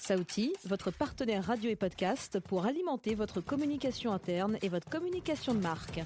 Saouti, 0.00 0.54
votre 0.64 0.90
partenaire 0.90 1.44
radio 1.44 1.68
et 1.68 1.76
podcast 1.76 2.40
pour 2.40 2.64
alimenter 2.64 3.14
votre 3.14 3.42
communication 3.42 4.12
interne 4.12 4.56
et 4.62 4.70
votre 4.70 4.88
communication 4.88 5.54
de 5.54 5.60
marque. 5.60 6.00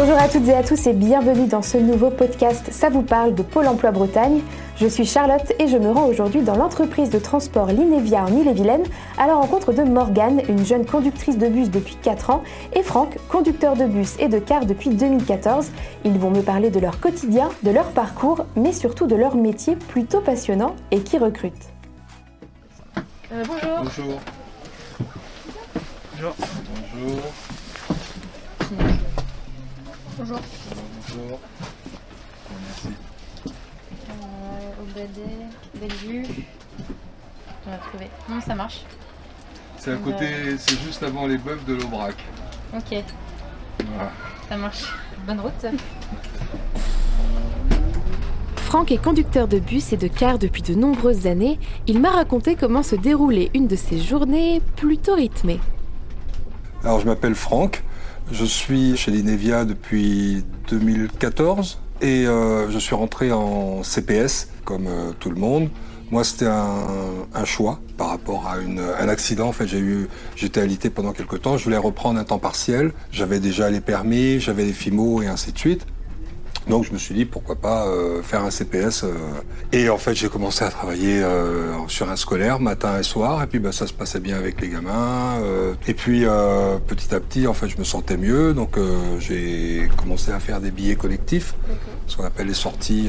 Bonjour 0.00 0.16
à 0.16 0.28
toutes 0.28 0.46
et 0.46 0.54
à 0.54 0.62
tous 0.62 0.86
et 0.86 0.92
bienvenue 0.92 1.48
dans 1.48 1.60
ce 1.60 1.76
nouveau 1.76 2.10
podcast 2.10 2.68
Ça 2.70 2.88
vous 2.88 3.02
parle 3.02 3.34
de 3.34 3.42
Pôle 3.42 3.66
emploi 3.66 3.90
Bretagne. 3.90 4.42
Je 4.76 4.86
suis 4.86 5.04
Charlotte 5.04 5.52
et 5.58 5.66
je 5.66 5.76
me 5.76 5.90
rends 5.90 6.06
aujourd'hui 6.06 6.42
dans 6.42 6.54
l'entreprise 6.54 7.10
de 7.10 7.18
transport 7.18 7.66
Linévia 7.66 8.22
en 8.22 8.28
Ille-et-Vilaine 8.28 8.84
à 9.18 9.26
la 9.26 9.34
rencontre 9.34 9.72
de 9.72 9.82
Morgane, 9.82 10.40
une 10.48 10.64
jeune 10.64 10.86
conductrice 10.86 11.36
de 11.36 11.48
bus 11.48 11.68
depuis 11.68 11.96
4 11.96 12.30
ans, 12.30 12.44
et 12.74 12.84
Franck, 12.84 13.18
conducteur 13.28 13.74
de 13.74 13.86
bus 13.86 14.14
et 14.20 14.28
de 14.28 14.38
car 14.38 14.66
depuis 14.66 14.90
2014. 14.90 15.66
Ils 16.04 16.16
vont 16.16 16.30
me 16.30 16.42
parler 16.42 16.70
de 16.70 16.78
leur 16.78 17.00
quotidien, 17.00 17.48
de 17.64 17.72
leur 17.72 17.90
parcours, 17.90 18.46
mais 18.54 18.72
surtout 18.72 19.08
de 19.08 19.16
leur 19.16 19.34
métier 19.34 19.74
plutôt 19.74 20.20
passionnant 20.20 20.76
et 20.92 21.00
qui 21.00 21.18
recrute. 21.18 21.72
Euh, 23.32 23.42
bonjour. 23.48 23.78
Bonjour. 23.82 24.20
Bonjour. 26.14 26.34
Bonjour. 26.94 27.20
Bonjour. 30.18 30.38
Bonjour. 31.16 31.38
Merci. 32.66 32.88
Euh, 34.10 34.82
OBD, 34.82 35.80
Bellevue. 35.80 36.24
On 37.66 37.70
va 37.70 37.76
trouver. 37.78 38.06
Non, 38.28 38.40
ça 38.40 38.54
marche. 38.54 38.84
C'est 39.78 39.92
à 39.92 39.96
côté, 39.96 40.26
c'est 40.58 40.78
juste 40.80 41.02
avant 41.02 41.26
les 41.26 41.38
bœufs 41.38 41.60
de 41.66 41.74
l'Aubrac. 41.74 42.16
Ok, 42.76 43.02
Voilà. 43.92 44.10
ça 44.48 44.56
marche. 44.56 44.92
Bonne 45.26 45.40
route. 45.40 45.66
Franck 48.56 48.90
est 48.92 49.02
conducteur 49.02 49.48
de 49.48 49.58
bus 49.60 49.92
et 49.92 49.96
de 49.96 50.08
car 50.08 50.38
depuis 50.38 50.62
de 50.62 50.74
nombreuses 50.74 51.26
années. 51.26 51.58
Il 51.86 52.00
m'a 52.00 52.10
raconté 52.10 52.54
comment 52.56 52.82
se 52.82 52.96
déroulait 52.96 53.50
une 53.54 53.66
de 53.66 53.76
ses 53.76 53.98
journées 54.00 54.60
plutôt 54.76 55.14
rythmée. 55.14 55.60
Alors 56.84 57.00
je 57.00 57.06
m'appelle 57.06 57.34
Franck, 57.34 57.82
je 58.30 58.44
suis 58.44 58.96
chez 58.96 59.10
l'Inevia 59.10 59.64
depuis 59.64 60.44
2014 60.70 61.78
et 62.00 62.26
euh, 62.26 62.70
je 62.70 62.78
suis 62.78 62.94
rentré 62.94 63.32
en 63.32 63.82
CPS 63.82 64.48
comme 64.64 64.86
euh, 64.86 65.12
tout 65.18 65.30
le 65.30 65.36
monde. 65.36 65.68
Moi 66.10 66.24
c'était 66.24 66.46
un, 66.46 67.44
choix 67.44 67.80
par 67.96 68.08
rapport 68.08 68.46
à 68.46 68.54
un 68.54 69.08
accident. 69.08 69.48
En 69.48 69.52
fait 69.52 69.66
j'ai 69.66 69.78
eu, 69.78 70.08
j'étais 70.36 70.60
alité 70.60 70.88
pendant 70.90 71.12
quelques 71.12 71.42
temps, 71.42 71.58
je 71.58 71.64
voulais 71.64 71.76
reprendre 71.76 72.18
un 72.18 72.24
temps 72.24 72.38
partiel. 72.38 72.92
J'avais 73.12 73.40
déjà 73.40 73.68
les 73.70 73.80
permis, 73.80 74.40
j'avais 74.40 74.64
les 74.64 74.72
FIMO 74.72 75.22
et 75.22 75.26
ainsi 75.26 75.52
de 75.52 75.58
suite. 75.58 75.86
Donc 76.68 76.84
je 76.84 76.92
me 76.92 76.98
suis 76.98 77.14
dit 77.14 77.24
pourquoi 77.24 77.56
pas 77.56 77.86
euh, 77.86 78.22
faire 78.22 78.42
un 78.44 78.50
CPS. 78.50 79.04
euh. 79.04 79.14
Et 79.72 79.88
en 79.88 79.98
fait 79.98 80.14
j'ai 80.14 80.28
commencé 80.28 80.64
à 80.64 80.68
travailler 80.70 81.22
euh, 81.22 81.72
sur 81.88 82.10
un 82.10 82.16
scolaire 82.16 82.60
matin 82.60 82.98
et 82.98 83.02
soir. 83.02 83.42
Et 83.42 83.46
puis 83.46 83.58
bah, 83.58 83.72
ça 83.72 83.86
se 83.86 83.92
passait 83.92 84.20
bien 84.20 84.36
avec 84.36 84.60
les 84.60 84.68
gamins. 84.68 85.36
Et 85.86 85.94
puis 85.94 86.24
petit 86.86 87.14
à 87.14 87.20
petit 87.20 87.46
en 87.46 87.54
fait 87.54 87.68
je 87.68 87.78
me 87.78 87.84
sentais 87.84 88.16
mieux. 88.16 88.52
Donc 88.54 88.76
j'ai 89.18 89.88
commencé 89.96 90.30
à 90.30 90.38
faire 90.40 90.60
des 90.60 90.70
billets 90.70 90.96
collectifs, 90.96 91.54
ce 92.06 92.16
qu'on 92.16 92.24
appelle 92.24 92.46
les 92.48 92.54
sorties, 92.54 93.08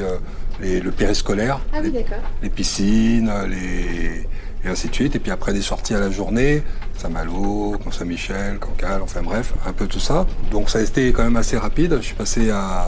les- 0.60 0.80
le 0.80 0.90
périscolaire, 0.90 1.60
les, 1.82 1.90
d'accord. 1.90 2.18
les 2.42 2.50
piscines, 2.50 3.30
les 3.48 4.26
et 4.62 4.68
ainsi 4.68 4.88
de 4.88 4.94
suite. 4.94 5.16
Et 5.16 5.18
puis 5.18 5.30
après 5.30 5.52
des 5.54 5.62
sorties 5.62 5.94
à 5.94 6.00
la 6.00 6.10
journée, 6.10 6.62
Saint-Malo, 6.98 7.76
Mont-Saint-Michel, 7.82 8.58
Cancale, 8.58 9.00
enfin 9.02 9.22
bref, 9.22 9.54
un 9.66 9.72
peu 9.72 9.86
tout 9.86 10.00
ça. 10.00 10.26
Donc 10.50 10.68
ça 10.68 10.80
a 10.80 10.82
été 10.82 11.12
quand 11.12 11.22
même 11.24 11.36
assez 11.36 11.56
rapide. 11.56 11.96
Je 12.00 12.04
suis 12.06 12.14
passé 12.14 12.50
à, 12.50 12.86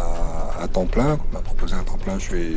à 0.63 0.69
temps 0.69 0.87
plein. 0.87 1.19
On 1.31 1.35
m'a 1.35 1.41
proposé 1.41 1.75
un 1.75 1.83
temps 1.83 1.99
plein, 1.99 2.19
j'ai 2.19 2.57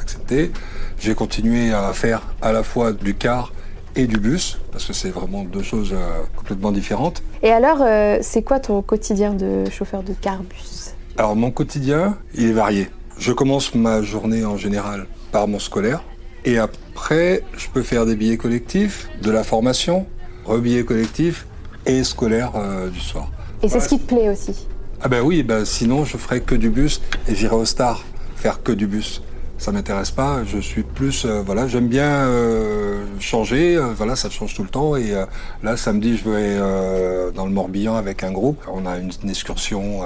accepté. 0.00 0.52
J'ai 0.98 1.14
continué 1.14 1.72
à 1.72 1.92
faire 1.92 2.22
à 2.42 2.52
la 2.52 2.62
fois 2.62 2.92
du 2.92 3.14
car 3.14 3.52
et 3.98 4.06
du 4.06 4.18
bus, 4.18 4.58
parce 4.72 4.84
que 4.84 4.92
c'est 4.92 5.08
vraiment 5.08 5.42
deux 5.44 5.62
choses 5.62 5.94
euh, 5.94 6.22
complètement 6.36 6.70
différentes. 6.70 7.22
Et 7.42 7.50
alors, 7.50 7.78
euh, 7.80 8.18
c'est 8.20 8.42
quoi 8.42 8.60
ton 8.60 8.82
quotidien 8.82 9.32
de 9.32 9.64
chauffeur 9.70 10.02
de 10.02 10.12
car 10.12 10.42
bus? 10.42 10.92
Alors 11.16 11.34
mon 11.34 11.50
quotidien, 11.50 12.18
il 12.34 12.50
est 12.50 12.52
varié. 12.52 12.90
Je 13.18 13.32
commence 13.32 13.74
ma 13.74 14.02
journée 14.02 14.44
en 14.44 14.58
général 14.58 15.06
par 15.32 15.48
mon 15.48 15.58
scolaire. 15.58 16.02
Et 16.44 16.58
après, 16.58 17.42
je 17.56 17.68
peux 17.68 17.82
faire 17.82 18.04
des 18.04 18.16
billets 18.16 18.36
collectifs, 18.36 19.08
de 19.22 19.30
la 19.30 19.42
formation, 19.42 20.06
rebillets 20.44 20.84
collectifs 20.84 21.46
et 21.86 22.04
scolaire 22.04 22.52
euh, 22.54 22.90
du 22.90 23.00
soir. 23.00 23.30
Et 23.62 23.68
c'est 23.70 23.80
ce 23.80 23.88
qui 23.88 23.98
te 23.98 24.14
plaît 24.14 24.28
aussi? 24.28 24.68
Ah 25.02 25.08
ben 25.08 25.22
oui, 25.22 25.42
ben 25.42 25.64
sinon 25.64 26.04
je 26.04 26.16
ferais 26.16 26.40
que 26.40 26.54
du 26.54 26.70
bus 26.70 27.00
et 27.28 27.34
j'irais 27.34 27.54
au 27.54 27.64
Star 27.64 28.04
faire 28.36 28.62
que 28.62 28.72
du 28.72 28.86
bus. 28.86 29.22
Ça 29.58 29.72
m'intéresse 29.72 30.10
pas. 30.10 30.42
Je 30.44 30.58
suis 30.58 30.82
plus, 30.82 31.24
euh, 31.24 31.40
voilà, 31.44 31.66
j'aime 31.66 31.88
bien 31.88 32.26
euh, 32.26 33.04
changer. 33.20 33.76
euh, 33.76 33.92
voilà, 33.96 34.14
ça 34.14 34.28
change 34.28 34.54
tout 34.54 34.62
le 34.62 34.68
temps. 34.68 34.96
Et 34.96 35.14
là, 35.62 35.76
samedi, 35.76 36.18
je 36.18 36.28
vais 36.28 37.32
dans 37.32 37.46
le 37.46 37.52
Morbihan 37.52 37.96
avec 37.96 38.22
un 38.22 38.32
groupe. 38.32 38.62
On 38.70 38.84
a 38.86 38.98
une, 38.98 39.10
une 39.22 39.30
excursion 39.30 40.02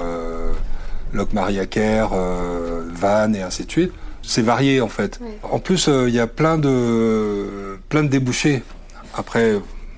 Locmariaquer, 1.13 2.05
euh, 2.13 2.83
Vannes 2.93 3.35
et 3.35 3.41
ainsi 3.41 3.65
de 3.65 3.71
suite. 3.71 3.91
C'est 4.23 4.41
varié 4.41 4.79
en 4.81 4.87
fait. 4.87 5.19
En 5.43 5.59
plus, 5.59 5.89
il 6.07 6.13
y 6.13 6.19
a 6.19 6.27
plein 6.27 6.57
de 6.57 7.77
plein 7.89 8.03
de 8.03 8.07
débouchés. 8.07 8.63
Après 9.15 9.55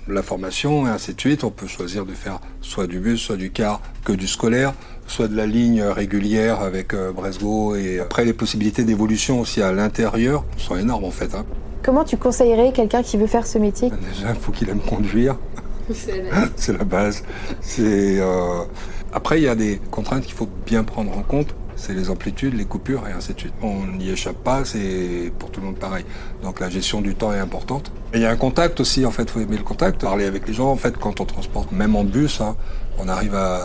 la 0.08 0.22
formation 0.22 0.86
et 0.88 0.90
ainsi 0.90 1.14
de 1.14 1.20
suite, 1.20 1.44
on 1.44 1.50
peut 1.50 1.68
choisir 1.68 2.06
de 2.06 2.14
faire 2.14 2.40
soit 2.62 2.88
du 2.88 3.00
bus, 3.00 3.20
soit 3.22 3.38
du 3.38 3.52
car, 3.52 3.82
que 4.04 4.12
du 4.14 4.28
scolaire, 4.28 4.74
soit 5.08 5.28
de 5.28 5.36
la 5.36 5.46
ligne 5.46 5.82
régulière 5.84 6.62
avec 6.62 6.94
euh, 6.94 7.12
Bresgo. 7.12 7.76
Et 7.76 8.00
après, 8.00 8.26
les 8.26 8.34
possibilités 8.34 8.84
d'évolution 8.84 9.40
aussi 9.40 9.62
à 9.62 9.72
l'intérieur 9.72 10.44
sont 10.58 10.76
énormes 10.78 11.06
en 11.06 11.12
fait. 11.12 11.34
hein. 11.36 11.46
Comment 11.84 12.04
tu 12.04 12.18
conseillerais 12.18 12.72
quelqu'un 12.74 13.04
qui 13.04 13.18
veut 13.18 13.28
faire 13.28 13.46
ce 13.46 13.58
métier? 13.58 13.90
Déjà, 13.90 14.30
il 14.30 14.40
faut 14.40 14.52
qu'il 14.52 14.70
aime 14.70 14.80
conduire. 14.80 15.36
C'est 16.56 16.78
la 16.78 16.84
base. 16.86 17.24
C'est 17.62 18.20
euh, 18.20 18.64
après 19.12 19.40
il 19.40 19.44
y 19.44 19.50
a 19.50 19.56
des 19.56 19.82
contraintes 19.92 20.24
qu'il 20.24 20.34
faut 20.34 20.48
bien 20.66 20.84
prendre 20.84 21.18
en 21.18 21.24
compte. 21.24 21.54
C'est 21.86 21.94
les 21.94 22.10
amplitudes, 22.10 22.54
les 22.54 22.64
coupures 22.64 23.04
et 23.10 23.12
ainsi 23.12 23.34
de 23.34 23.40
suite. 23.42 23.54
On 23.62 23.86
n'y 23.98 24.10
échappe 24.10 24.38
pas, 24.38 24.64
c'est 24.64 25.34
pour 25.38 25.52
tout 25.52 25.60
le 25.60 25.66
monde 25.66 25.76
pareil. 25.76 26.06
Donc 26.42 26.62
la 26.62 26.70
gestion 26.70 27.02
du 27.02 27.14
temps 27.14 27.34
est 27.34 27.40
importante. 27.40 27.92
Et 28.14 28.20
il 28.20 28.22
y 28.22 28.26
a 28.26 28.30
un 28.32 28.38
contact 28.38 28.80
aussi, 28.80 29.06
en 29.06 29.12
fait, 29.12 29.30
faut 29.30 29.42
aimer 29.42 29.58
le 29.58 29.64
contact, 29.64 30.00
parler 30.00 30.24
avec 30.24 30.48
les 30.48 30.54
gens. 30.54 30.72
En 30.72 30.78
fait, 30.78 30.96
quand 30.98 31.20
on 31.20 31.26
transporte, 31.26 31.74
même 31.74 31.98
en 31.98 32.06
bus, 32.06 32.40
hein, 32.40 32.56
on 33.00 33.10
arrive 33.10 33.36
à, 33.36 33.60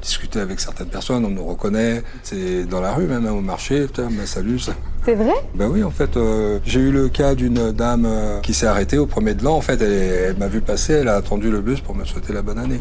discuter 0.00 0.40
avec 0.40 0.60
certaines 0.60 0.88
personnes, 0.88 1.24
on 1.26 1.30
nous 1.30 1.44
reconnaît. 1.44 2.02
C'est 2.22 2.64
dans 2.64 2.80
la 2.80 2.92
rue, 2.92 3.06
même 3.06 3.26
hein, 3.26 3.32
au 3.32 3.42
marché. 3.42 3.82
Putain, 3.82 4.08
ben, 4.10 4.24
salut. 4.24 4.58
ça- 4.58 4.72
C'est 5.04 5.14
vrai? 5.14 5.34
Ben 5.54 5.68
oui, 5.68 5.84
en 5.84 5.90
fait, 5.90 6.16
euh, 6.16 6.58
j'ai 6.64 6.80
eu 6.80 6.90
le 6.90 7.08
cas 7.08 7.34
d'une 7.34 7.70
dame 7.70 8.06
euh, 8.06 8.40
qui 8.40 8.54
s'est 8.54 8.66
arrêtée 8.66 8.98
au 8.98 9.06
premier 9.06 9.34
de 9.34 9.44
l'an. 9.44 9.56
En 9.56 9.60
fait, 9.60 9.80
elle, 9.82 9.92
elle 9.92 10.36
m'a 10.38 10.48
vu 10.48 10.60
passer, 10.60 10.94
elle 10.94 11.08
a 11.08 11.16
attendu 11.16 11.50
le 11.50 11.60
bus 11.60 11.80
pour 11.80 11.94
me 11.94 12.04
souhaiter 12.04 12.32
la 12.32 12.42
bonne 12.42 12.58
année. 12.58 12.78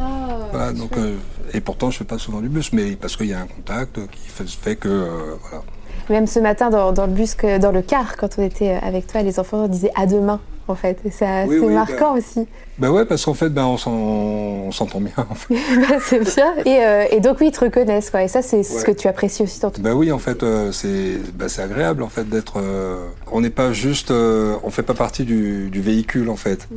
Voilà, 0.51 0.71
donc, 0.71 0.97
euh, 0.97 1.15
et 1.53 1.62
pourtant, 1.62 1.91
je 1.91 1.97
fais 1.97 2.03
pas 2.06 2.17
souvent 2.17 2.39
du 2.41 2.50
bus, 2.50 2.72
mais 2.73 2.91
parce 2.95 3.16
qu'il 3.17 3.28
y 3.28 3.34
a 3.34 3.39
un 3.39 3.47
contact 3.47 4.00
qui 4.12 4.28
fait, 4.28 4.47
fait 4.50 4.75
que, 4.75 4.88
euh, 4.89 5.35
voilà. 5.41 5.63
Même 6.09 6.28
ce 6.28 6.39
matin 6.39 6.69
dans, 6.69 6.91
dans 6.91 7.06
le 7.06 7.13
bus, 7.13 7.35
que- 7.35 7.57
dans 7.57 7.72
le 7.72 7.81
car, 7.81 8.17
quand 8.17 8.29
on 8.38 8.41
était 8.44 8.72
avec 8.81 9.07
toi, 9.07 9.22
les 9.22 9.39
enfants 9.39 9.67
disaient 9.67 9.91
à 9.95 10.06
demain, 10.07 10.39
en 10.67 10.75
fait. 10.75 10.97
Et 11.06 11.12
ça, 11.12 11.44
Oui, 11.47 11.57
c'est 11.59 11.66
oui, 11.67 11.73
marquant 11.73 12.17
aussi. 12.17 12.47
Ben 12.79 12.89
ouais, 12.89 13.06
parce 13.06 13.23
qu'en 13.23 13.35
fait, 13.35 13.50
ben 13.50 13.66
on 13.66 13.78
s'en- 13.78 13.91
on 13.91 14.72
s'entend 14.72 15.00
bien. 15.00 15.13
En 15.29 15.35
fait. 15.35 15.53
Bah, 15.89 15.95
c'est 16.03 16.19
bien. 16.35 16.53
Et, 16.66 16.84
euh, 16.84 17.06
et 17.12 17.19
donc, 17.19 17.38
oui, 17.39 17.47
ils 17.47 17.51
te 17.51 17.59
reconnaissent, 17.63 18.09
quoi. 18.09 18.23
Et 18.23 18.28
ça, 18.28 18.41
c'est 18.41 18.63
ce 18.63 18.83
que 18.83 18.91
tu 18.91 19.07
apprécies 19.07 19.44
aussi 19.44 19.59
dans 19.62 19.69
ton. 19.72 19.81
Ben 19.81 19.94
oui, 19.94 20.12
en 20.12 20.18
fait, 20.19 20.41
euh, 20.44 20.72
c'est 20.72 21.19
agréable 21.62 22.01
en 22.03 22.09
fait 22.09 22.28
d'être. 22.28 22.56
euh, 22.57 23.06
on 23.31 23.39
n'est 23.41 23.50
pas 23.51 23.72
juste, 23.72 24.12
on 24.12 24.69
fait 24.72 24.83
pas 24.83 24.95
partie 24.95 25.23
du, 25.23 25.69
du 25.69 25.81
véhicule 25.81 26.29
en 26.29 26.35
fait. 26.35 26.68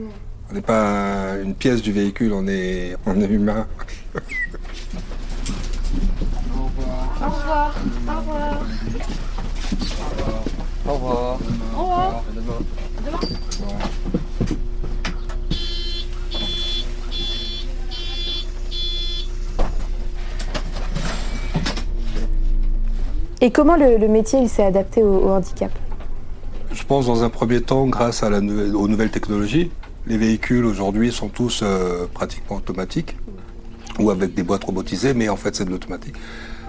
On 0.50 0.54
n'est 0.54 0.60
pas 0.60 1.36
une 1.42 1.54
pièce 1.54 1.80
du 1.80 1.90
véhicule, 1.90 2.32
on 2.34 2.46
est, 2.46 2.96
on 3.06 3.18
est 3.20 3.24
humain. 3.26 3.66
Au 7.26 7.30
revoir. 7.44 7.74
Au 8.08 8.18
revoir. 8.18 8.60
Au 10.86 10.92
revoir. 10.92 11.38
Au 11.76 11.82
revoir. 11.82 12.22
Et 23.40 23.50
comment 23.50 23.76
le, 23.76 23.98
le 23.98 24.08
métier, 24.08 24.38
il 24.40 24.48
s'est 24.48 24.64
adapté 24.64 25.02
au, 25.02 25.18
au 25.26 25.28
handicap? 25.30 25.70
Je 26.72 26.82
pense 26.84 27.06
dans 27.06 27.22
un 27.24 27.28
premier 27.28 27.60
temps, 27.60 27.86
grâce 27.86 28.22
à 28.22 28.30
la 28.30 28.40
nouvelle- 28.40 28.74
aux 28.74 28.88
nouvelles 28.88 29.10
technologies, 29.10 29.70
les 30.06 30.16
véhicules 30.16 30.64
aujourd'hui 30.64 31.12
sont 31.12 31.28
tous 31.28 31.60
euh, 31.62 32.06
pratiquement 32.12 32.56
automatiques 32.56 33.16
ou 33.98 34.10
avec 34.10 34.34
des 34.34 34.42
boîtes 34.42 34.64
robotisées, 34.64 35.14
mais 35.14 35.28
en 35.28 35.36
fait 35.36 35.54
c'est 35.54 35.64
de 35.64 35.70
l'automatique. 35.70 36.14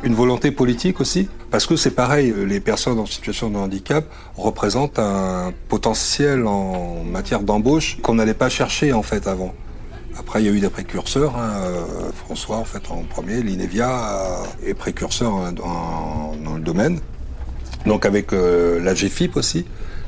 Une 0.03 0.13
volonté 0.13 0.51
politique 0.51 1.01
aussi, 1.01 1.29
parce 1.49 1.65
que 1.65 1.75
c'est 1.75 1.91
pareil, 1.91 2.33
les 2.45 2.59
personnes 2.59 2.99
en 2.99 3.05
situation 3.05 3.49
de 3.49 3.57
handicap 3.57 4.05
représentent 4.35 4.99
un 4.99 5.51
potentiel 5.67 6.45
en 6.45 7.03
matière 7.03 7.41
d'embauche 7.41 7.97
qu'on 8.01 8.15
n'allait 8.15 8.35
pas 8.35 8.49
chercher 8.49 8.93
en 8.93 9.01
fait 9.01 9.27
avant. 9.27 9.53
Après, 10.17 10.41
il 10.41 10.45
y 10.45 10.49
a 10.49 10.51
eu 10.51 10.59
des 10.59 10.69
précurseurs. 10.69 11.35
Hein. 11.35 11.51
François, 12.13 12.57
en 12.57 12.63
fait, 12.63 12.89
en 12.89 13.03
premier, 13.03 13.41
l'INEVIA 13.41 14.43
est 14.65 14.73
précurseur 14.73 15.33
hein, 15.33 15.51
dans, 15.51 16.35
dans, 16.43 16.55
le 16.55 16.61
domaine. 16.61 16.99
Donc 17.85 18.05
avec 18.05 18.31
la 18.31 18.93
GFIP 18.93 19.35
aussi, 19.35 19.65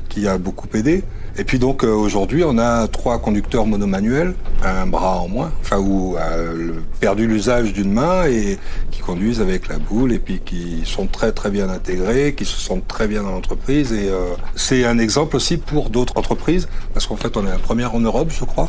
qui 0.08 0.26
a 0.26 0.38
beaucoup 0.38 0.68
aidé. 0.74 1.04
Et 1.40 1.44
puis 1.44 1.60
donc 1.60 1.84
euh, 1.84 1.94
aujourd'hui, 1.94 2.42
on 2.44 2.58
a 2.58 2.88
trois 2.88 3.20
conducteurs 3.20 3.64
monomanuels, 3.64 4.34
un 4.64 4.88
bras 4.88 5.20
en 5.20 5.28
moins, 5.28 5.52
enfin 5.60 5.78
ou 5.78 6.16
euh, 6.16 6.72
perdu 6.98 7.28
l'usage 7.28 7.72
d'une 7.72 7.92
main 7.92 8.24
et 8.26 8.58
qui 8.90 9.00
conduisent 9.02 9.40
avec 9.40 9.68
la 9.68 9.78
boule 9.78 10.12
et 10.12 10.18
puis 10.18 10.40
qui 10.44 10.82
sont 10.84 11.06
très 11.06 11.30
très 11.30 11.50
bien 11.50 11.68
intégrés, 11.68 12.34
qui 12.34 12.44
se 12.44 12.58
sentent 12.58 12.88
très 12.88 13.06
bien 13.06 13.22
dans 13.22 13.30
l'entreprise 13.30 13.92
et 13.92 14.08
euh, 14.08 14.34
c'est 14.56 14.84
un 14.84 14.98
exemple 14.98 15.36
aussi 15.36 15.58
pour 15.58 15.90
d'autres 15.90 16.16
entreprises 16.16 16.68
parce 16.92 17.06
qu'en 17.06 17.16
fait 17.16 17.36
on 17.36 17.46
est 17.46 17.50
la 17.50 17.58
première 17.58 17.94
en 17.94 18.00
Europe, 18.00 18.30
je 18.36 18.44
crois. 18.44 18.68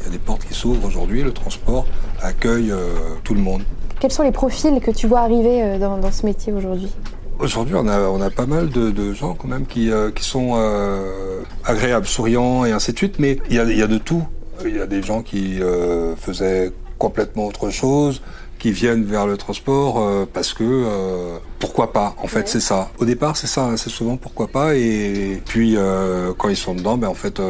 Il 0.00 0.04
y 0.04 0.08
a 0.08 0.10
des 0.10 0.18
portes 0.18 0.44
qui 0.44 0.52
s'ouvrent 0.52 0.84
aujourd'hui, 0.84 1.22
le 1.22 1.32
transport 1.32 1.86
accueille 2.22 2.72
tout 3.24 3.34
le 3.34 3.40
monde. 3.40 3.62
Quels 3.98 4.12
sont 4.12 4.22
les 4.22 4.32
profils 4.32 4.78
que 4.80 4.90
tu 4.90 5.06
vois 5.06 5.20
arriver 5.20 5.78
dans 5.78 6.10
ce 6.10 6.24
métier 6.24 6.54
aujourd'hui? 6.54 6.90
Aujourd'hui, 7.40 7.74
on 7.74 7.88
a, 7.88 8.00
on 8.02 8.20
a 8.20 8.28
pas 8.28 8.44
mal 8.44 8.68
de, 8.68 9.14
gens 9.14 9.32
quand 9.32 9.48
même 9.48 9.64
qui, 9.64 9.90
euh, 9.90 10.10
qui 10.10 10.24
sont 10.24 10.52
euh, 10.56 11.40
agréables, 11.64 12.06
souriants 12.06 12.66
et 12.66 12.72
ainsi 12.72 12.92
de 12.92 12.98
suite, 12.98 13.18
mais 13.18 13.38
il 13.48 13.56
y 13.56 13.58
a, 13.58 13.64
y 13.64 13.82
a, 13.82 13.86
de 13.86 13.96
tout. 13.96 14.26
Il 14.62 14.76
y 14.76 14.80
a 14.80 14.86
des 14.86 15.02
gens 15.02 15.22
qui 15.22 15.62
euh, 15.62 16.14
faisaient 16.16 16.70
complètement 16.98 17.46
autre 17.46 17.70
chose, 17.70 18.20
qui 18.58 18.72
viennent 18.72 19.04
vers 19.04 19.26
le 19.26 19.38
transport 19.38 20.26
parce 20.34 20.52
que 20.52 20.84
pourquoi 21.58 21.94
pas 21.94 22.14
en 22.22 22.26
fait 22.26 22.46
c'est 22.46 22.60
ça 22.60 22.90
au 22.98 23.06
départ 23.06 23.34
c'est 23.38 23.46
ça 23.46 23.70
c'est 23.78 23.88
souvent 23.88 24.18
pourquoi 24.18 24.48
pas 24.48 24.74
et 24.74 25.40
puis 25.46 25.78
quand 26.36 26.50
ils 26.50 26.58
sont 26.58 26.74
dedans 26.74 26.98
ben 26.98 27.08
en 27.08 27.14
fait 27.14 27.40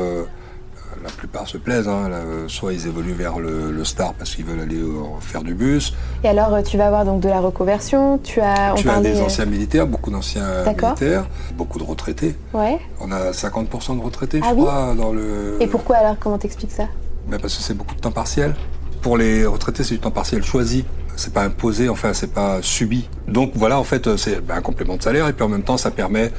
la 1.02 1.10
plupart 1.10 1.48
se 1.48 1.58
plaisent. 1.58 1.88
Hein. 1.88 2.10
soit 2.48 2.72
ils 2.72 2.86
évoluent 2.86 3.12
vers 3.12 3.38
le, 3.38 3.84
star 3.84 4.14
parce 4.14 4.34
qu'ils 4.34 4.44
veulent 4.44 4.60
aller 4.60 4.80
faire 5.20 5.42
du 5.42 5.54
bus. 5.54 5.94
Et 6.22 6.28
alors, 6.28 6.54
euh, 6.54 6.62
tu 6.62 6.76
vas 6.76 6.86
avoir 6.86 7.04
donc 7.04 7.20
de 7.20 7.28
la 7.28 7.40
reconversion. 7.40 8.18
Tu 8.18 8.40
as, 8.40 8.74
tu 8.76 8.88
as 8.88 9.00
des 9.00 9.20
anciens 9.20 9.46
militaires, 9.46 9.86
beaucoup 9.86 10.10
d'anciens 10.10 10.64
militaires, 10.64 11.26
beaucoup 11.54 11.78
de 11.78 11.84
retraités. 11.84 12.36
Ouais. 12.52 12.78
On 13.00 13.10
a 13.10 13.30
50% 13.30 13.98
de 13.98 14.02
retraités, 14.02 14.40
ah 14.42 14.48
je 14.50 14.54
crois, 14.54 14.94
dans 14.96 15.12
le. 15.12 15.56
Et 15.60 15.66
pourquoi 15.66 15.96
alors 15.96 16.16
Comment 16.18 16.38
t'expliques 16.38 16.72
ça? 16.72 16.84
Ben 17.28 17.38
Parce 17.38 17.56
que 17.56 17.62
c'est 17.62 17.74
beaucoup 17.74 17.94
de 17.94 18.00
temps 18.00 18.12
partiel. 18.12 18.54
Pour 19.02 19.16
les 19.16 19.46
retraités, 19.46 19.82
c'est 19.82 19.94
du 19.94 20.00
temps 20.00 20.10
partiel 20.10 20.42
choisi 20.42 20.84
c'est 21.16 21.34
pas 21.34 21.42
imposé, 21.42 21.90
enfin 21.90 22.14
c'est 22.14 22.32
pas 22.32 22.62
subi. 22.62 23.08
Donc 23.28 23.52
voilà, 23.54 23.78
en 23.78 23.84
fait, 23.84 24.16
c'est 24.16 24.40
ben, 24.40 24.56
un 24.56 24.62
complément 24.62 24.96
de 24.96 25.02
salaire 25.02 25.28
et 25.28 25.34
puis 25.34 25.44
en 25.44 25.48
même 25.48 25.62
temps, 25.62 25.76
ça 25.76 25.90
permet 25.90 26.32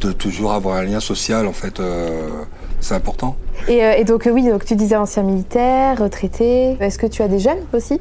de 0.00 0.12
toujours 0.12 0.52
avoir 0.52 0.76
un 0.76 0.84
lien 0.84 1.00
social, 1.00 1.46
en 1.46 1.52
fait. 1.52 1.80
Euh, 1.80 2.28
c'est 2.82 2.94
important. 2.94 3.36
Euh, 3.68 3.92
et, 3.92 4.04
donc, 4.04 4.28
oui, 4.30 4.46
donc 4.48 4.64
tu 4.64 4.74
disais 4.74 4.96
ancien 4.96 5.22
militaire, 5.22 5.98
retraité. 5.98 6.76
Est-ce 6.80 6.98
que 6.98 7.06
tu 7.06 7.22
as 7.22 7.28
des 7.28 7.38
jeunes 7.38 7.64
aussi? 7.72 8.00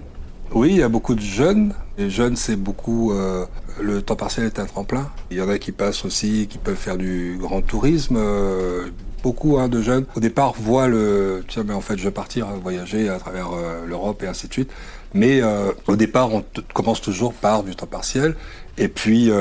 Oui, 0.54 0.70
il 0.72 0.78
y 0.78 0.84
a 0.84 0.90
beaucoup 0.90 1.16
de 1.16 1.22
jeunes. 1.22 1.74
Les 1.98 2.10
jeunes, 2.10 2.36
c'est 2.36 2.56
beaucoup. 2.56 3.14
Euh, 3.14 3.46
le 3.80 4.02
temps 4.02 4.16
partiel 4.16 4.48
est 4.48 4.60
un 4.60 4.66
tremplin. 4.66 5.10
Il 5.30 5.38
y 5.38 5.42
en 5.42 5.48
a 5.48 5.58
qui 5.60 5.72
passent 5.72 6.04
aussi, 6.04 6.48
qui 6.50 6.58
peuvent 6.58 6.76
faire 6.76 6.98
du 6.98 7.38
grand 7.40 7.62
tourisme. 7.62 8.18
Euh, 8.18 8.88
beaucoup 9.24 9.60
hein, 9.60 9.70
de 9.70 9.82
jeunes, 9.82 10.06
au 10.16 10.20
départ, 10.20 10.56
voient 10.60 10.88
le. 10.88 11.46
Tiens, 11.48 11.64
mais 11.66 11.74
en 11.74 11.82
fait, 11.82 11.98
je 11.98 12.04
vais 12.04 12.12
partir 12.12 12.48
voyager 12.62 13.08
à 13.08 13.18
travers 13.18 13.50
l'Europe 13.88 14.24
et 14.24 14.28
ainsi 14.28 14.48
de 14.48 14.54
suite. 14.54 14.72
Mais 15.14 15.42
au 15.88 15.96
départ, 15.96 16.34
on 16.34 16.44
commence 16.74 17.02
toujours 17.02 17.34
par 17.34 17.64
du 17.64 17.76
temps 17.76 17.86
partiel. 17.86 18.36
Et 18.80 18.88
puis, 18.88 19.32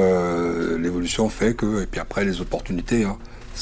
l'évolution 0.79 1.31
fait 1.31 1.55
que. 1.55 1.83
Et 1.83 1.87
puis 1.87 1.99
après, 1.99 2.27
les 2.27 2.43
opportunités. 2.43 3.05
Hein. 3.05 3.17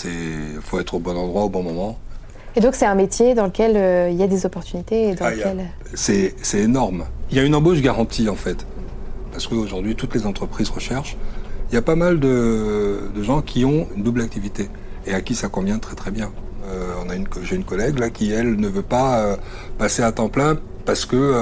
Il 0.05 0.61
faut 0.63 0.79
être 0.79 0.95
au 0.95 0.99
bon 0.99 1.17
endroit 1.17 1.45
au 1.45 1.49
bon 1.49 1.63
moment. 1.63 1.99
Et 2.57 2.61
donc 2.61 2.75
c'est 2.75 2.87
un 2.87 2.95
métier 2.95 3.35
dans 3.35 3.45
lequel 3.45 3.77
euh, 3.77 4.11
il 4.11 4.17
y 4.17 4.23
a 4.23 4.27
des 4.27 4.45
opportunités 4.45 5.15
ah, 5.21 5.31
C'est 5.95 6.35
énorme. 6.55 7.05
Il 7.31 7.37
y 7.37 7.41
a 7.41 7.45
une 7.45 7.55
embauche 7.55 7.81
garantie 7.81 8.29
en 8.29 8.35
fait. 8.35 8.67
Parce 9.31 9.47
qu'aujourd'hui, 9.47 9.95
toutes 9.95 10.15
les 10.15 10.27
entreprises 10.27 10.69
recherchent. 10.71 11.17
Il 11.71 11.75
y 11.75 11.79
a 11.79 11.83
pas 11.83 11.95
mal 11.95 12.19
de, 12.19 13.23
gens 13.23 13.43
qui 13.43 13.65
ont 13.65 13.87
une 13.95 14.03
double 14.03 14.23
activité 14.23 14.71
et 15.07 15.15
à 15.15 15.21
qui 15.21 15.37
ça 15.37 15.49
convient 15.49 15.79
très 15.79 15.95
très 15.95 16.11
bien. 16.11 16.33
Euh, 16.67 16.95
on 17.05 17.11
a 17.11 17.15
une, 17.15 17.27
j'ai 17.43 17.57
une 17.57 17.65
collègue 17.65 17.99
là 17.99 18.11
qui 18.11 18.33
elle 18.33 18.57
ne 18.57 18.69
veut 18.69 18.83
pas 18.83 19.19
euh, 19.19 19.37
passer 19.79 20.03
à 20.03 20.11
temps 20.11 20.29
plein 20.29 20.57
parce 20.85 21.05
que 21.05 21.35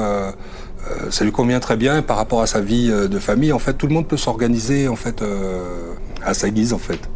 ça 1.11 1.25
lui 1.25 1.33
convient 1.33 1.61
très 1.61 1.77
bien 1.77 2.03
par 2.03 2.17
rapport 2.17 2.43
à 2.43 2.47
sa 2.47 2.61
vie 2.61 2.89
de 2.89 3.19
famille. 3.19 3.53
En 3.53 3.59
fait, 3.59 3.75
tout 3.75 3.87
le 3.87 3.95
monde 3.95 4.07
peut 4.07 4.17
s'organiser 4.17 4.87
en 4.89 4.97
fait 4.97 5.23
à 6.23 6.35
sa 6.35 6.51
guise 6.51 6.73
en 6.73 6.79
fait. 6.79 7.09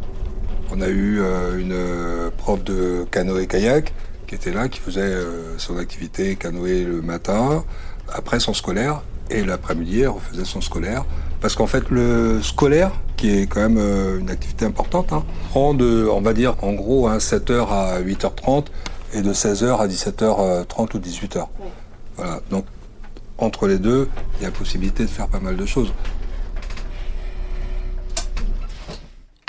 On 0.73 0.79
a 0.79 0.87
eu 0.87 1.19
euh, 1.19 1.59
une 1.59 1.73
euh, 1.73 2.29
prof 2.37 2.63
de 2.63 3.05
canoë-kayak 3.11 3.93
qui 4.25 4.35
était 4.35 4.53
là, 4.53 4.69
qui 4.69 4.79
faisait 4.79 5.01
euh, 5.01 5.57
son 5.57 5.77
activité 5.77 6.37
canoë 6.37 6.85
le 6.85 7.01
matin, 7.01 7.65
après 8.13 8.39
son 8.39 8.53
scolaire, 8.53 9.01
et 9.29 9.43
l'après-midi, 9.43 10.01
elle 10.01 10.11
faisait 10.31 10.45
son 10.45 10.61
scolaire. 10.61 11.03
Parce 11.41 11.55
qu'en 11.55 11.67
fait, 11.67 11.89
le 11.89 12.41
scolaire, 12.41 12.91
qui 13.17 13.37
est 13.37 13.47
quand 13.47 13.59
même 13.59 13.79
une 14.19 14.29
activité 14.29 14.63
importante, 14.63 15.11
hein, 15.11 15.23
prend 15.49 15.73
de, 15.73 16.07
on 16.09 16.21
va 16.21 16.33
dire, 16.33 16.55
en 16.61 16.73
gros, 16.73 17.09
7h 17.09 17.61
hein, 17.61 17.65
à 17.69 18.01
8h30 18.01 18.65
et 19.13 19.21
de 19.21 19.33
16h 19.33 19.77
à 19.77 19.87
17h30 19.87 20.95
ou 20.95 20.99
18h. 20.99 21.47
Voilà. 22.15 22.39
Donc, 22.49 22.65
entre 23.37 23.67
les 23.67 23.79
deux, 23.79 24.07
il 24.39 24.43
y 24.43 24.45
a 24.45 24.51
possibilité 24.51 25.03
de 25.03 25.09
faire 25.09 25.27
pas 25.27 25.39
mal 25.39 25.57
de 25.57 25.65
choses. 25.65 25.91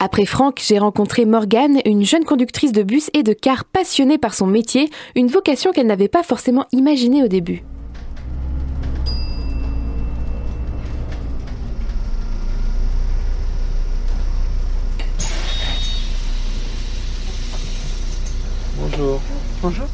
Après 0.05 0.27
Franck, 0.27 0.61
j'ai 0.61 0.81
rencontré 0.81 1.27
Morgane, 1.27 1.79
une 1.85 2.05
jeune 2.05 2.25
conductrice 2.25 2.73
de 2.73 2.83
bus 2.83 3.09
et 3.15 3.23
de 3.23 3.33
car 3.33 3.65
passionnée 3.65 4.19
par 4.19 4.35
son 4.35 4.49
métier, 4.49 4.91
une 5.15 5.29
vocation 5.29 5.71
qu'elle 5.71 5.87
n'avait 5.87 6.09
pas 6.09 6.25
forcément 6.25 6.67
imaginée 6.73 7.23
au 7.23 7.29
début. 7.29 7.63
Bonjour. 18.77 19.21
Bonjour. 19.63 19.87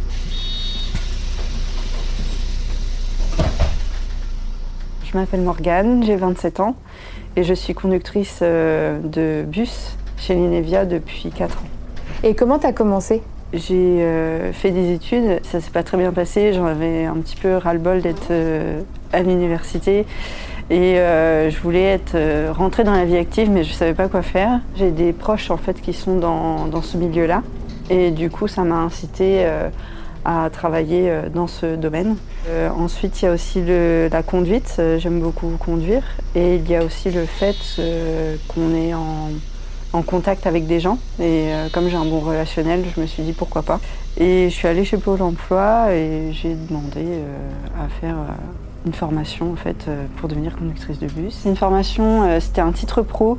Je 5.05 5.19
m'appelle 5.19 5.43
Morgane, 5.43 6.03
j'ai 6.03 6.17
27 6.17 6.61
ans 6.61 6.77
et 7.37 7.45
je 7.45 7.53
suis 7.53 7.75
conductrice 7.75 8.41
euh, 8.43 8.99
de 9.01 9.45
bus 9.47 9.98
chez 10.19 10.35
l'Inevia 10.35 10.85
depuis 10.85 11.31
4 11.31 11.59
ans. 11.59 11.67
Et 12.23 12.35
comment 12.35 12.59
tu 12.59 12.67
as 12.67 12.73
commencé? 12.73 13.23
J'ai 13.53 14.03
euh, 14.03 14.53
fait 14.53 14.71
des 14.71 14.93
études, 14.93 15.41
ça 15.43 15.61
s'est 15.61 15.71
pas 15.71 15.83
très 15.83 15.97
bien 15.97 16.13
passé, 16.13 16.53
j'en 16.53 16.67
avais 16.67 17.07
un 17.07 17.15
petit 17.15 17.37
peu 17.37 17.57
ras-le-bol 17.57 18.03
d'être 18.03 18.31
euh, 18.31 18.81
à 19.13 19.23
l'université 19.23 20.05
et 20.71 20.97
je 20.97 21.59
voulais 21.63 21.85
être 21.85 22.15
rentrer 22.51 22.85
dans 22.85 22.93
la 22.93 23.07
vie 23.07 23.17
active 23.17 23.49
mais 23.51 23.65
je 23.65 23.73
savais 23.73 23.95
pas 23.95 24.09
quoi 24.09 24.21
faire. 24.21 24.61
J'ai 24.77 24.91
des 24.91 25.15
proches 25.15 25.51
en 25.51 25.57
fait 25.57 25.81
qui 25.81 25.95
sont 25.95 26.19
dans, 26.19 26.67
dans 26.67 26.83
ce 26.83 26.99
milieu-là 26.99 27.43
et 27.89 28.11
du 28.11 28.29
coup 28.29 28.49
ça 28.49 28.65
m'a 28.65 28.77
incité 28.77 29.47
à 30.29 30.51
travailler 30.51 31.11
euh, 31.11 31.29
dans 31.29 31.47
ce 31.47 31.75
domaine. 31.75 32.17
Euh, 32.49 32.69
ensuite, 32.71 33.21
il 33.23 33.25
y 33.25 33.29
a 33.29 33.33
aussi 33.33 33.63
la 33.65 34.23
conduite. 34.23 34.77
Euh, 34.79 34.99
j'aime 34.99 35.21
beaucoup 35.21 35.51
conduire. 35.59 36.03
Et 36.35 36.57
il 36.57 36.69
y 36.69 36.77
a 36.77 36.85
aussi 36.85 37.11
le 37.11 37.25
fait 37.25 37.57
qu'on 38.49 38.75
est 38.75 38.95
en, 38.95 39.31
contact 39.93 40.47
avec 40.47 40.67
des 40.67 40.81
gens. 40.81 40.99
Et 41.21 41.51
comme 41.73 41.89
j'ai 41.89 41.97
un 41.97 42.05
bon 42.05 42.21
relationnel, 42.21 42.85
je 42.95 43.01
me 43.01 43.07
suis 43.07 43.23
dit 43.23 43.33
pourquoi 43.33 43.63
pas. 43.63 43.81
Et 44.17 44.49
je 44.51 44.55
suis 44.55 44.69
allée 44.69 44.85
chez 44.85 44.97
Pôle 44.97 45.23
emploi 45.23 45.93
et 45.93 46.33
j'ai 46.33 46.55
demandé 46.55 47.05
à 47.79 47.89
faire 48.01 48.17
une 48.87 48.93
formation 48.93 49.53
en 49.53 49.57
fait 49.57 49.87
pour 50.17 50.29
devenir 50.29 50.57
conductrice 50.57 50.99
de 50.99 51.07
bus. 51.07 51.43
Une 51.47 51.57
formation, 51.57 52.39
c'était 52.41 52.61
un 52.61 52.73
titre 52.73 53.03
pro 53.03 53.39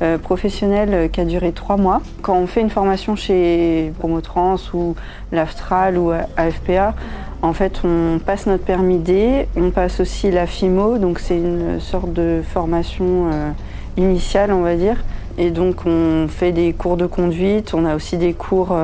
euh, 0.00 0.16
professionnel 0.16 0.90
euh, 0.92 1.08
qui 1.08 1.20
a 1.20 1.24
duré 1.24 1.50
trois 1.50 1.76
mois. 1.76 2.00
Quand 2.22 2.36
on 2.36 2.46
fait 2.46 2.60
une 2.60 2.70
formation 2.70 3.16
chez 3.16 3.92
Promotrans 3.98 4.54
ou 4.72 4.94
l'Astral 5.32 5.98
ou 5.98 6.12
AFPA, 6.36 6.94
en 7.42 7.52
fait, 7.52 7.80
on 7.82 8.20
passe 8.24 8.46
notre 8.46 8.62
permis 8.62 8.98
D, 8.98 9.48
on 9.56 9.70
passe 9.70 9.98
aussi 9.98 10.30
la 10.30 10.46
FIMO, 10.46 10.98
donc 10.98 11.18
c'est 11.18 11.36
une 11.36 11.80
sorte 11.80 12.12
de 12.12 12.42
formation 12.48 13.28
euh, 13.32 13.50
initiale, 13.96 14.52
on 14.52 14.60
va 14.60 14.76
dire. 14.76 14.98
Et 15.38 15.50
donc, 15.50 15.86
on 15.86 16.26
fait 16.28 16.52
des 16.52 16.72
cours 16.72 16.96
de 16.96 17.06
conduite, 17.06 17.72
on 17.72 17.84
a 17.84 17.94
aussi 17.94 18.16
des 18.16 18.32
cours 18.32 18.76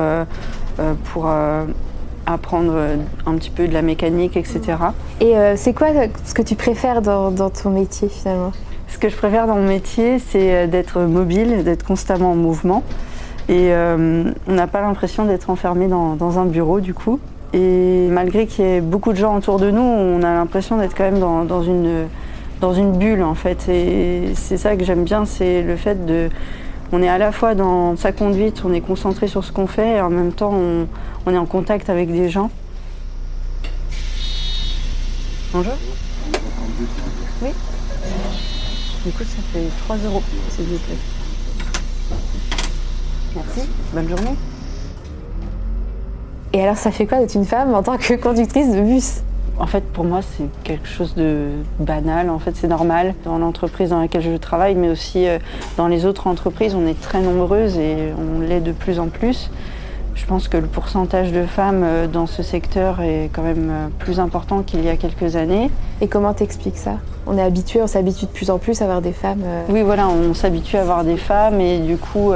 pour 1.05 1.29
apprendre 2.25 2.73
un 3.25 3.35
petit 3.35 3.49
peu 3.49 3.67
de 3.67 3.73
la 3.73 3.81
mécanique, 3.81 4.37
etc. 4.37 4.61
Et 5.19 5.33
c'est 5.57 5.73
quoi 5.73 5.89
ce 6.23 6.33
que 6.33 6.41
tu 6.41 6.55
préfères 6.55 7.01
dans 7.01 7.49
ton 7.49 7.71
métier 7.71 8.07
finalement? 8.07 8.53
Ce 8.95 8.97
que 8.97 9.09
je 9.09 9.15
préfère 9.17 9.45
dans 9.45 9.55
mon 9.55 9.67
métier, 9.67 10.19
c'est 10.19 10.53
euh, 10.53 10.67
d'être 10.67 11.01
mobile, 11.01 11.65
d'être 11.65 11.85
constamment 11.85 12.31
en 12.31 12.35
mouvement. 12.35 12.81
Et 13.49 13.73
euh, 13.73 14.31
on 14.47 14.53
n'a 14.53 14.67
pas 14.67 14.79
l'impression 14.79 15.25
d'être 15.25 15.49
enfermé 15.49 15.87
dans, 15.87 16.39
un 16.39 16.45
bureau 16.45 16.79
du 16.79 16.93
coup. 16.93 17.19
Et 17.53 18.07
malgré 18.09 18.47
qu'il 18.47 18.65
y 18.65 18.67
ait 18.69 18.81
beaucoup 18.81 19.11
de 19.11 19.17
gens 19.17 19.35
autour 19.35 19.59
de 19.59 19.69
nous, 19.69 19.81
on 19.81 20.23
a 20.23 20.33
l'impression 20.33 20.77
d'être 20.77 20.95
quand 20.95 21.03
même 21.03 21.19
dans, 21.19 21.61
une, 21.61 22.07
dans 22.61 22.73
une 22.73 22.97
bulle 22.97 23.23
en 23.23 23.35
fait. 23.35 23.67
Et 23.69 24.33
c'est 24.35 24.57
ça 24.57 24.75
que 24.75 24.83
j'aime 24.83 25.03
bien, 25.03 25.25
c'est 25.25 25.61
le 25.61 25.75
fait 25.75 26.05
de... 26.05 26.29
On 26.91 27.01
est 27.01 27.09
à 27.09 27.17
la 27.17 27.31
fois 27.31 27.55
dans 27.55 27.95
sa 27.97 28.11
conduite, 28.11 28.61
on 28.63 28.73
est 28.73 28.81
concentré 28.81 29.27
sur 29.27 29.43
ce 29.43 29.51
qu'on 29.51 29.67
fait 29.67 29.97
et 29.97 30.01
en 30.01 30.09
même 30.09 30.31
temps 30.31 30.53
on, 30.53 31.31
est 31.31 31.37
en 31.37 31.45
contact 31.45 31.89
avec 31.89 32.11
des 32.11 32.29
gens. 32.29 32.49
Bonjour. 35.51 35.73
Oui. 37.41 37.49
Du 39.05 39.11
coup, 39.11 39.23
ça 39.23 39.41
fait 39.53 39.67
3 39.85 39.97
euros, 39.97 40.23
s'il 40.49 40.65
vous 40.65 40.77
plaît. 40.77 40.95
Merci. 43.35 43.69
Bonne 43.93 44.09
journée. 44.09 44.35
Et 46.53 46.61
alors, 46.61 46.77
ça 46.77 46.91
fait 46.91 47.05
quoi 47.05 47.19
d'être 47.19 47.35
une 47.35 47.45
femme 47.45 47.73
en 47.73 47.83
tant 47.83 47.97
que 47.97 48.13
conductrice 48.15 48.69
de 48.71 48.81
bus? 48.81 49.21
En 49.57 49.67
fait, 49.67 49.83
pour 49.85 50.03
moi, 50.03 50.21
c'est 50.21 50.49
quelque 50.63 50.87
chose 50.87 51.15
de 51.15 51.47
banal. 51.79 52.29
En 52.29 52.39
fait, 52.39 52.55
c'est 52.55 52.67
normal 52.67 53.15
dans 53.23 53.37
l'entreprise 53.37 53.89
dans 53.89 54.01
laquelle 54.01 54.21
je 54.21 54.35
travaille, 54.35 54.75
mais 54.75 54.89
aussi 54.89 55.27
euh, 55.27 55.39
dans 55.77 55.87
les 55.87 56.05
autres 56.05 56.27
entreprises. 56.27 56.75
On 56.75 56.85
est 56.85 56.99
très 56.99 57.21
nombreuses 57.21 57.77
et 57.77 58.13
on 58.17 58.41
l'est 58.41 58.59
de 58.59 58.73
plus 58.73 58.99
en 58.99 59.07
plus. 59.07 59.49
Je 60.15 60.25
pense 60.25 60.47
que 60.47 60.57
le 60.57 60.67
pourcentage 60.67 61.31
de 61.31 61.45
femmes 61.45 61.83
euh, 61.83 62.07
dans 62.07 62.25
ce 62.25 62.43
secteur 62.43 63.01
est 63.01 63.29
quand 63.31 63.43
même 63.43 63.69
euh, 63.69 63.87
plus 63.99 64.19
important 64.19 64.61
qu'il 64.61 64.83
y 64.83 64.89
a 64.89 64.97
quelques 64.97 65.35
années. 65.37 65.69
Et 66.01 66.07
comment 66.07 66.33
t'expliques 66.33 66.77
ça? 66.77 66.95
On 67.27 67.37
est 67.37 67.41
habitué, 67.41 67.81
on 67.81 67.87
s'habitue 67.87 68.25
de 68.25 68.31
plus 68.31 68.51
en 68.51 68.59
plus 68.59 68.81
à 68.81 68.83
avoir 68.83 69.01
des 69.01 69.13
femmes. 69.13 69.41
euh, 69.45 69.63
Oui, 69.69 69.81
voilà, 69.81 70.07
on 70.09 70.33
s'habitue 70.35 70.77
à 70.77 70.81
avoir 70.81 71.03
des 71.03 71.17
femmes 71.17 71.59
et 71.59 71.79
du 71.79 71.97
coup, 71.97 72.33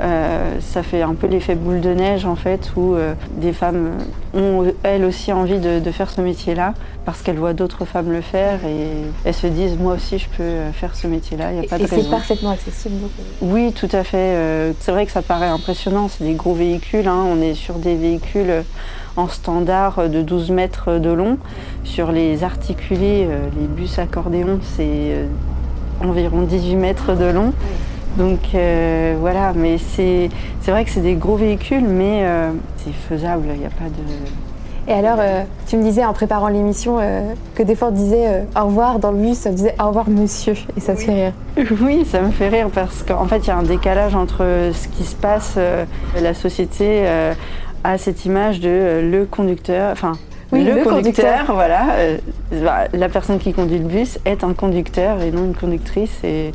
euh, 0.00 0.60
ça 0.60 0.82
fait 0.82 1.02
un 1.02 1.14
peu 1.14 1.26
l'effet 1.26 1.54
boule 1.56 1.80
de 1.80 1.92
neige 1.92 2.24
en 2.24 2.36
fait, 2.36 2.70
où 2.76 2.94
euh, 2.94 3.12
des 3.36 3.52
femmes 3.52 3.90
ont 4.32 4.64
elles 4.82 5.04
aussi 5.04 5.32
envie 5.32 5.58
de, 5.58 5.80
de 5.80 5.90
faire 5.90 6.08
ce 6.10 6.20
métier-là 6.22 6.72
parce 7.04 7.20
qu'elles 7.20 7.36
voient 7.38 7.52
d'autres 7.52 7.84
femmes 7.84 8.12
le 8.12 8.20
faire 8.22 8.64
et 8.64 8.86
elles 9.24 9.34
se 9.34 9.48
disent 9.48 9.76
moi 9.76 9.94
aussi 9.94 10.18
je 10.18 10.28
peux 10.36 10.70
faire 10.72 10.94
ce 10.94 11.06
métier-là, 11.06 11.52
il 11.52 11.58
n'y 11.58 11.66
a 11.66 11.68
pas 11.68 11.78
de 11.78 11.84
et 11.84 11.86
c'est 11.88 12.08
parfaitement 12.08 12.50
accessible. 12.50 12.94
donc, 13.00 13.10
Oui, 13.42 13.72
tout 13.72 13.88
à 13.92 14.04
fait. 14.04 14.72
C'est 14.80 14.92
vrai 14.92 15.04
que 15.04 15.12
ça 15.12 15.20
paraît 15.22 15.48
impressionnant, 15.48 16.08
c'est 16.08 16.24
des 16.24 16.34
gros 16.34 16.54
véhicules. 16.54 17.08
hein. 17.08 17.24
On 17.28 17.42
est 17.42 17.54
sur 17.54 17.74
des 17.74 17.96
véhicules 17.96 18.62
en 19.20 19.28
standard 19.28 20.08
de 20.08 20.22
12 20.22 20.50
mètres 20.50 20.98
de 20.98 21.10
long. 21.10 21.38
Sur 21.84 22.12
les 22.12 22.42
articulés, 22.44 23.26
euh, 23.28 23.48
les 23.58 23.66
bus 23.66 23.98
accordéons, 23.98 24.58
c'est 24.62 24.84
euh, 24.86 25.26
environ 26.02 26.42
18 26.42 26.76
mètres 26.76 27.14
de 27.14 27.26
long. 27.26 27.52
Donc 28.16 28.54
euh, 28.54 29.16
voilà, 29.20 29.52
mais 29.54 29.78
c'est 29.78 30.30
vrai 30.66 30.84
que 30.84 30.90
c'est 30.90 31.00
des 31.00 31.14
gros 31.14 31.36
véhicules, 31.36 31.84
mais 31.84 32.20
euh, 32.22 32.50
c'est 32.78 32.92
faisable, 32.92 33.46
il 33.54 33.60
n'y 33.60 33.66
a 33.66 33.70
pas 33.70 33.84
de... 33.84 34.88
Et 34.88 34.92
alors, 34.92 35.18
euh, 35.20 35.44
tu 35.68 35.76
me 35.76 35.82
disais 35.84 36.04
en 36.04 36.12
préparant 36.12 36.48
l'émission 36.48 36.98
que 37.54 37.62
des 37.62 37.76
fois 37.76 37.88
on 37.88 37.92
disait 37.92 38.44
au 38.56 38.64
revoir 38.64 38.98
dans 38.98 39.12
le 39.12 39.18
bus, 39.18 39.46
on 39.46 39.52
disait 39.52 39.74
au 39.80 39.88
revoir 39.88 40.08
monsieur, 40.08 40.54
et 40.76 40.80
ça 40.80 40.94
te 40.94 41.00
fait 41.00 41.32
rire. 41.56 41.66
Oui, 41.80 42.04
ça 42.04 42.20
me 42.22 42.30
fait 42.30 42.48
rire 42.48 42.68
parce 42.74 43.04
qu'en 43.04 43.26
fait, 43.26 43.38
il 43.38 43.48
y 43.48 43.50
a 43.50 43.56
un 43.56 43.62
décalage 43.62 44.16
entre 44.16 44.38
ce 44.72 44.88
qui 44.88 45.04
se 45.04 45.14
passe. 45.14 45.58
la 46.20 46.34
société 46.34 47.04
a 47.84 47.98
cette 47.98 48.24
image 48.24 48.60
de 48.60 48.68
euh, 48.68 49.10
le 49.10 49.24
conducteur, 49.26 49.92
enfin. 49.92 50.12
Oui, 50.52 50.64
le, 50.64 50.78
le 50.78 50.82
conducteur, 50.82 51.26
conducteur. 51.46 51.54
voilà. 51.54 51.92
euh, 51.94 52.18
bah, 52.64 52.88
la 52.92 53.08
personne 53.08 53.38
qui 53.38 53.52
conduit 53.52 53.78
le 53.78 53.84
bus 53.86 54.18
est 54.24 54.42
un 54.42 54.52
conducteur 54.52 55.20
et 55.22 55.30
non 55.30 55.44
une 55.44 55.54
conductrice. 55.54 56.10
Et 56.24 56.50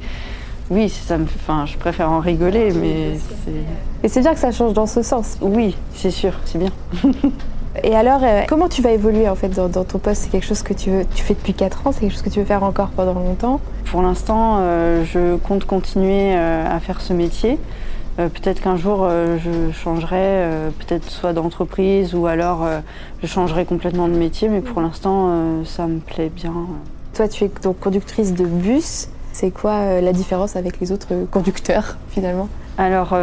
oui, 0.69 0.89
ça 0.89 1.17
me, 1.17 1.23
enfin, 1.23 1.65
je 1.65 1.77
préfère 1.77 2.11
en 2.11 2.19
rigoler, 2.19 2.71
mais 2.73 3.11
c'est, 3.15 3.51
Et 4.03 4.09
c'est 4.09 4.19
bien 4.19 4.33
que 4.33 4.39
ça 4.39 4.51
change 4.51 4.73
dans 4.73 4.85
ce 4.87 5.01
sens. 5.01 5.37
oui, 5.41 5.77
c'est 5.93 6.11
sûr, 6.11 6.33
c'est 6.43 6.57
bien. 6.57 6.71
Et 7.83 7.95
alors, 7.95 8.21
euh, 8.23 8.41
comment 8.47 8.67
tu 8.69 8.81
vas 8.81 8.91
évoluer 8.91 9.27
en 9.29 9.35
fait 9.35 9.49
dans, 9.49 9.67
dans 9.69 9.83
ton 9.83 9.97
poste? 9.99 10.23
C'est 10.23 10.29
quelque 10.29 10.45
chose 10.45 10.63
que 10.63 10.73
tu, 10.73 10.89
veux, 10.91 11.05
tu 11.13 11.23
fais 11.23 11.33
depuis 11.33 11.53
4 11.53 11.87
ans, 11.87 11.91
c'est 11.93 12.01
quelque 12.01 12.13
chose 12.13 12.21
que 12.21 12.29
tu 12.29 12.39
veux 12.39 12.45
faire 12.45 12.63
encore 12.63 12.89
pendant 12.89 13.13
longtemps? 13.13 13.59
Pour 13.85 14.01
l'instant, 14.01 14.57
euh, 14.59 15.03
je 15.05 15.35
compte 15.37 15.63
continuer 15.65 16.33
à 16.35 16.79
faire 16.81 16.99
ce 17.01 17.13
métier. 17.13 17.59
Euh, 18.17 18.29
peut-être 18.29 18.61
qu'un 18.61 18.77
jour, 18.77 18.99
euh, 19.01 19.37
je 19.37 19.73
changerai, 19.73 20.15
euh, 20.19 20.69
peut-être 20.69 21.09
soit 21.09 21.33
d'entreprise 21.33 22.15
ou 22.15 22.27
alors 22.27 22.65
je 23.21 23.27
changerai 23.27 23.65
complètement 23.65 24.07
de 24.07 24.13
métier, 24.13 24.47
mais 24.47 24.61
pour 24.61 24.81
l'instant, 24.81 25.27
euh, 25.29 25.65
ça 25.65 25.87
me 25.87 25.99
plaît 25.99 26.31
bien. 26.33 26.53
Toi, 27.13 27.27
tu 27.27 27.43
es 27.43 27.51
donc 27.61 27.79
conductrice 27.79 28.33
de 28.33 28.45
bus. 28.45 29.09
C'est 29.33 29.51
quoi 29.51 29.99
la 29.99 30.13
différence 30.13 30.55
avec 30.55 30.79
les 30.79 30.93
autres 30.93 31.13
conducteurs 31.29 31.97
finalement? 32.09 32.47
Alors, 32.77 33.13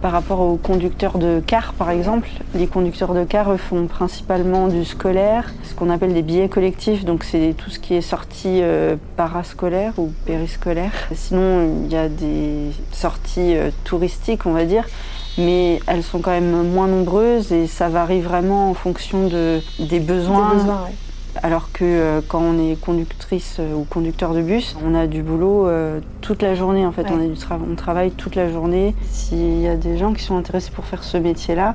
par 0.00 0.12
rapport 0.12 0.40
aux 0.40 0.56
conducteurs 0.56 1.18
de 1.18 1.42
car, 1.46 1.72
par 1.74 1.90
exemple, 1.90 2.28
les 2.54 2.66
conducteurs 2.66 3.14
de 3.14 3.24
car 3.24 3.52
eux, 3.52 3.56
font 3.56 3.86
principalement 3.86 4.68
du 4.68 4.84
scolaire, 4.84 5.52
ce 5.64 5.74
qu'on 5.74 5.90
appelle 5.90 6.14
des 6.14 6.22
billets 6.22 6.48
collectifs. 6.48 7.04
Donc, 7.04 7.24
c'est 7.24 7.54
tout 7.56 7.70
ce 7.70 7.78
qui 7.78 7.94
est 7.94 8.00
sortie 8.00 8.60
euh, 8.62 8.96
parascolaire 9.16 9.92
ou 9.98 10.12
périscolaire. 10.24 10.92
Sinon, 11.14 11.84
il 11.84 11.92
y 11.92 11.96
a 11.96 12.08
des 12.08 12.70
sorties 12.92 13.56
euh, 13.56 13.70
touristiques, 13.84 14.46
on 14.46 14.52
va 14.52 14.64
dire. 14.64 14.84
Mais 15.38 15.80
elles 15.86 16.02
sont 16.02 16.20
quand 16.20 16.30
même 16.30 16.68
moins 16.72 16.86
nombreuses 16.86 17.52
et 17.52 17.66
ça 17.66 17.90
varie 17.90 18.22
vraiment 18.22 18.70
en 18.70 18.74
fonction 18.74 19.26
de, 19.28 19.60
des 19.78 20.00
besoins. 20.00 20.54
Alors 21.42 21.70
que 21.72 21.84
euh, 21.84 22.20
quand 22.26 22.40
on 22.40 22.58
est 22.58 22.80
conductrice 22.80 23.56
euh, 23.60 23.74
ou 23.74 23.84
conducteur 23.84 24.32
de 24.34 24.42
bus, 24.42 24.76
on 24.84 24.94
a 24.94 25.06
du 25.06 25.22
boulot 25.22 25.66
euh, 25.66 26.00
toute 26.20 26.42
la 26.42 26.54
journée 26.54 26.84
en 26.86 26.92
fait. 26.92 27.02
Ouais. 27.02 27.12
On, 27.12 27.20
a 27.20 27.26
du 27.26 27.34
tra- 27.34 27.58
on 27.70 27.74
travaille 27.74 28.10
toute 28.10 28.34
la 28.34 28.50
journée. 28.50 28.94
S'il 29.10 29.60
y 29.60 29.68
a 29.68 29.76
des 29.76 29.98
gens 29.98 30.12
qui 30.12 30.22
sont 30.22 30.36
intéressés 30.36 30.70
pour 30.74 30.84
faire 30.86 31.04
ce 31.04 31.16
métier-là, 31.16 31.74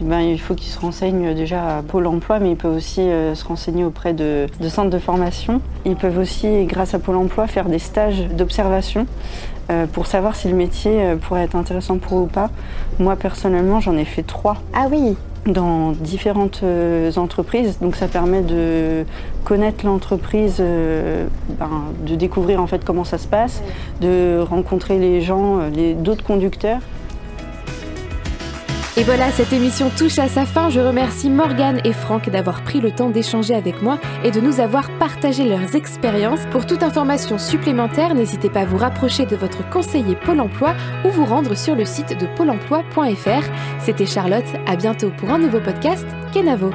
ben, 0.00 0.20
il 0.20 0.40
faut 0.40 0.54
qu'ils 0.54 0.70
se 0.72 0.78
renseignent 0.80 1.34
déjà 1.34 1.78
à 1.78 1.82
Pôle 1.82 2.06
emploi, 2.06 2.38
mais 2.38 2.50
ils 2.52 2.56
peuvent 2.56 2.74
aussi 2.76 3.02
euh, 3.02 3.34
se 3.34 3.44
renseigner 3.44 3.84
auprès 3.84 4.14
de, 4.14 4.46
de 4.58 4.68
centres 4.68 4.88
de 4.90 4.98
formation. 4.98 5.60
Ils 5.84 5.96
peuvent 5.96 6.18
aussi, 6.18 6.64
grâce 6.64 6.94
à 6.94 6.98
Pôle 6.98 7.16
emploi, 7.16 7.46
faire 7.46 7.66
des 7.68 7.78
stages 7.78 8.26
d'observation 8.28 9.06
euh, 9.70 9.86
pour 9.86 10.06
savoir 10.06 10.36
si 10.36 10.48
le 10.48 10.54
métier 10.54 10.92
euh, 11.02 11.16
pourrait 11.16 11.42
être 11.44 11.54
intéressant 11.54 11.98
pour 11.98 12.18
eux 12.18 12.22
ou 12.22 12.26
pas. 12.26 12.48
Moi, 12.98 13.14
personnellement, 13.16 13.80
j'en 13.80 13.96
ai 13.98 14.06
fait 14.06 14.22
trois 14.22 14.56
Ah 14.72 14.86
oui, 14.90 15.16
dans 15.46 15.92
différentes 15.92 16.60
euh, 16.62 17.10
entreprises. 17.16 17.78
Donc 17.80 17.96
ça 17.96 18.08
permet 18.08 18.42
de 18.42 19.04
connaître 19.44 19.84
l'entreprise, 19.86 20.56
euh, 20.60 21.26
ben, 21.58 21.84
de 22.06 22.14
découvrir 22.14 22.60
en 22.60 22.66
fait 22.66 22.84
comment 22.84 23.04
ça 23.04 23.18
se 23.18 23.26
passe, 23.26 23.62
de 24.00 24.40
rencontrer 24.40 24.98
les 24.98 25.20
gens, 25.20 25.58
euh, 25.58 25.70
les 25.70 25.94
d'autres 25.94 26.24
conducteurs. 26.24 26.80
Et 29.00 29.02
voilà, 29.02 29.32
cette 29.32 29.54
émission 29.54 29.88
touche 29.88 30.18
à 30.18 30.28
sa 30.28 30.44
fin. 30.44 30.68
Je 30.68 30.78
remercie 30.78 31.30
Morgane 31.30 31.80
et 31.84 31.94
Franck 31.94 32.28
d'avoir 32.28 32.62
pris 32.62 32.82
le 32.82 32.90
temps 32.90 33.08
d'échanger 33.08 33.54
avec 33.54 33.80
moi 33.80 33.98
et 34.24 34.30
de 34.30 34.42
nous 34.42 34.60
avoir 34.60 34.90
partagé 34.98 35.48
leurs 35.48 35.74
expériences. 35.74 36.44
Pour 36.52 36.66
toute 36.66 36.82
information 36.82 37.38
supplémentaire, 37.38 38.14
n'hésitez 38.14 38.50
pas 38.50 38.60
à 38.60 38.64
vous 38.66 38.76
rapprocher 38.76 39.24
de 39.24 39.36
votre 39.36 39.66
conseiller 39.70 40.16
Pôle 40.16 40.40
emploi 40.40 40.74
ou 41.06 41.08
vous 41.08 41.24
rendre 41.24 41.56
sur 41.56 41.74
le 41.74 41.86
site 41.86 42.20
de 42.20 42.26
pôle 42.36 42.50
emploi.fr. 42.50 43.48
C'était 43.78 44.04
Charlotte, 44.04 44.44
à 44.66 44.76
bientôt 44.76 45.10
pour 45.16 45.30
un 45.30 45.38
nouveau 45.38 45.60
podcast 45.60 46.04
Kenavo. 46.34 46.70